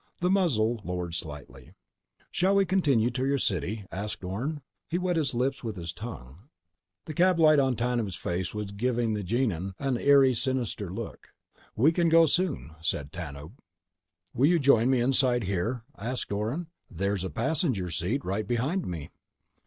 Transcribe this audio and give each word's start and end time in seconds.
The 0.19 0.31
muzzle 0.31 0.81
lowered 0.83 1.13
slightly. 1.13 1.75
"Shall 2.31 2.55
we 2.55 2.65
continue 2.65 3.09
on 3.09 3.13
to 3.13 3.25
your 3.27 3.37
city?" 3.37 3.85
asked 3.91 4.23
Orne. 4.23 4.61
He 4.89 4.97
wet 4.97 5.15
his 5.15 5.35
lips 5.35 5.63
with 5.63 5.75
his 5.75 5.93
tongue. 5.93 6.49
The 7.05 7.13
cab 7.13 7.39
light 7.39 7.59
on 7.59 7.75
Tanub's 7.75 8.15
face 8.15 8.51
was 8.51 8.71
giving 8.71 9.13
the 9.13 9.21
Gienahn 9.23 9.73
an 9.77 9.97
eerie 9.97 10.33
sinister 10.33 10.91
look. 10.91 11.35
"We 11.75 11.91
can 11.91 12.09
go 12.09 12.25
soon," 12.25 12.71
said 12.81 13.11
Tanub. 13.11 13.59
"Will 14.33 14.47
you 14.47 14.57
join 14.57 14.89
me 14.89 15.01
inside 15.01 15.43
here?" 15.43 15.83
asked 15.95 16.31
Orne. 16.31 16.65
"There's 16.89 17.23
a 17.23 17.29
passenger 17.29 17.91
seat 17.91 18.25
right 18.25 18.47
behind 18.47 18.87
me." 18.87 19.11